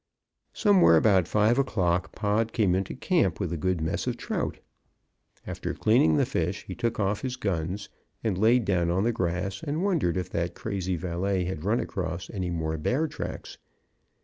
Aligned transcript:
Somewhere 0.55 0.97
about 0.97 1.27
five 1.27 1.59
o'clock 1.59 2.11
Pod 2.15 2.53
came 2.53 2.73
into 2.73 2.95
camp 2.95 3.39
with 3.39 3.53
a 3.53 3.55
good 3.55 3.81
mess 3.81 4.07
of 4.07 4.17
trout. 4.17 4.57
After 5.45 5.75
cleaning 5.75 6.17
the 6.17 6.25
fish, 6.25 6.63
he 6.65 6.73
took 6.73 6.99
off 6.99 7.21
his 7.21 7.35
guns, 7.35 7.87
and 8.23 8.35
laid 8.35 8.65
down 8.65 8.89
on 8.89 9.03
the 9.03 9.11
grass, 9.13 9.61
and 9.61 9.83
wondered 9.83 10.17
if 10.17 10.31
that 10.31 10.55
crazy 10.55 10.95
valet 10.95 11.43
had 11.43 11.63
run 11.65 11.79
across 11.79 12.31
any 12.31 12.49
more 12.49 12.79
bear 12.79 13.07
tracks. 13.07 13.59